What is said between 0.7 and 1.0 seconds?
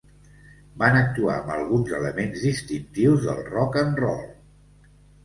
Van